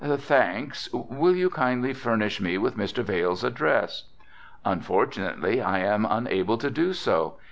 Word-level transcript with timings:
"Thanks, 0.03 0.91
will 0.91 1.35
you 1.35 1.51
kindly 1.51 1.93
furnish 1.93 2.41
me 2.41 2.57
with 2.57 2.75
Mr. 2.75 3.03
Vail's 3.03 3.43
address?" 3.43 4.05
"Unfortunately 4.65 5.61
I 5.61 5.77
am 5.81 6.07
unable 6.09 6.57
to 6.57 6.71
do 6.71 6.91
so. 6.93 7.35